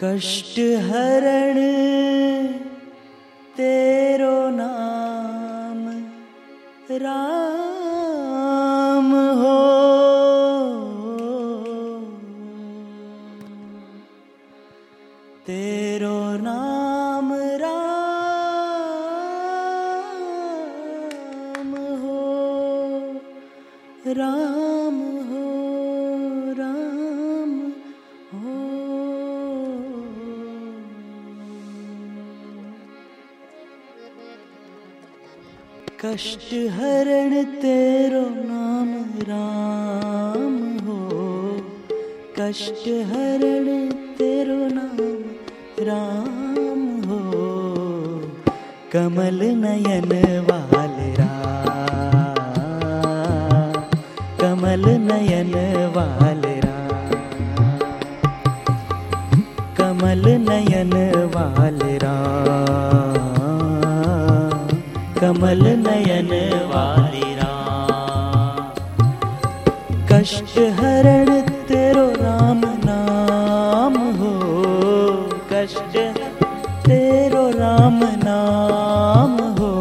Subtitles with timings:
[0.00, 1.58] कष्ट हरण
[3.56, 5.82] तेरो नाम
[6.96, 9.56] राम हो।
[15.46, 17.56] तेरो नाम राम
[22.02, 22.20] हो।
[24.06, 25.25] राम हो
[36.06, 38.90] कष्ट हरण तेरो नाम
[39.28, 40.54] राम
[40.86, 40.98] हो।
[42.38, 43.66] कष्ट हरण
[44.18, 45.00] तेरो नाम
[45.88, 47.20] राम हो।
[48.92, 50.12] कमल नयन
[50.50, 50.94] वाल
[54.40, 55.54] कमल नयन
[55.96, 56.44] वाल
[59.78, 60.94] कमल नयन
[61.34, 63.05] वाल राम
[65.26, 68.70] कमल नयन वाली राम।
[70.12, 74.32] कष्ट हरण तेरो राम नाम हो।
[75.52, 75.98] कष्ट
[76.86, 79.72] तेरो राम नाम हो।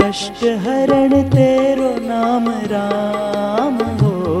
[0.00, 4.34] कष्ट हरण तेरो नाम राम हो।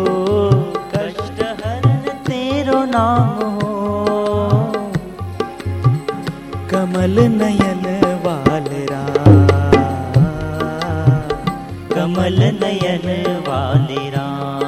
[0.96, 4.06] कष्ट हरण तेरो नाम हो।
[6.70, 7.65] कमल नयन
[12.25, 13.03] कमल नयन
[13.47, 14.61] वाली राम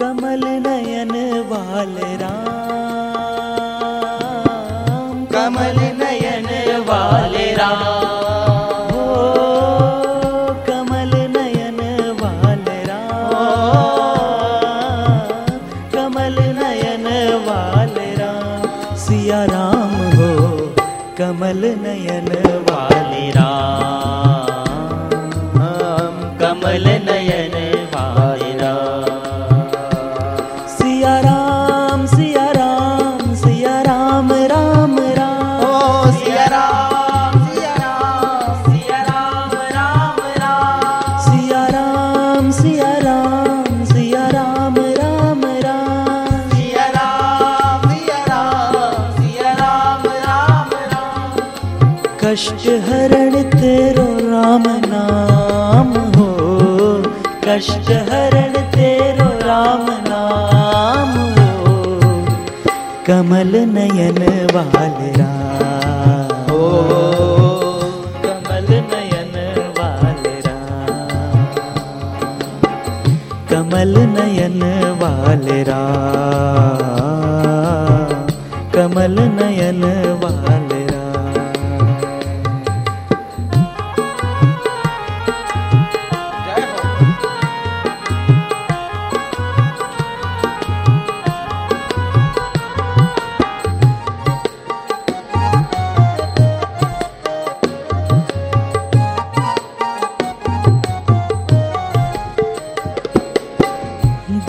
[0.00, 1.12] कमल नयन
[1.50, 2.46] वाल राम
[5.34, 6.48] कमल नयन
[6.88, 7.82] वाले राम
[8.94, 9.04] हो
[10.70, 11.80] कमल नयन
[12.22, 13.28] वाल राम
[15.96, 17.06] कमल नयन
[17.48, 20.30] वाल राम सिया राम हो
[21.20, 22.32] कमल नयन
[22.70, 24.13] वाले राम
[52.35, 56.25] कष्ट हरण तेरो राम नाम हो।
[57.45, 61.75] कष्ट हरण तेरो राम नाम हो।
[63.07, 64.19] कमल नयन
[64.55, 64.99] वाल
[66.55, 66.67] ओ
[68.25, 69.37] कमल नयन
[69.79, 70.27] वाल
[73.51, 74.61] कमल नयन
[75.03, 75.47] वाल
[78.75, 79.83] कमल नयन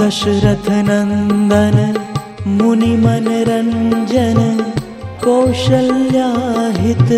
[0.06, 1.76] दशरथ नन्दन
[2.58, 4.38] मुनिमनरञ्जन
[5.24, 7.10] कौशल्याहित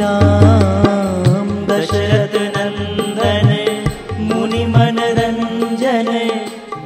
[0.00, 3.50] राम दशरथ नन्दन
[4.30, 6.08] मुनिमनरञ्जन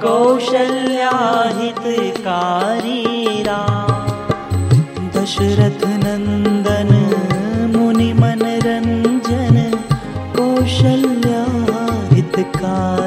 [0.05, 1.85] कौशल्याहित
[2.27, 3.61] कारीरा
[5.17, 6.91] दशरथ नन्दन
[7.77, 9.57] मुनिमनरञ्जन
[10.39, 13.00] कौशल्याहित कारि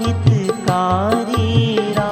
[0.00, 1.46] हितकारी
[1.98, 2.08] रा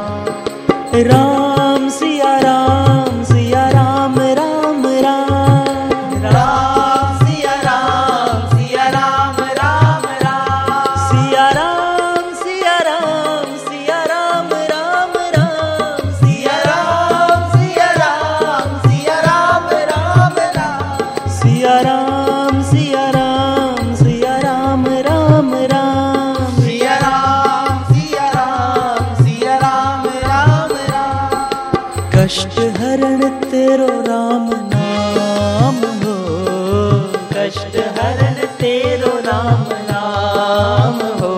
[37.77, 41.33] कष्ट हरण तेरो राम नाम हो।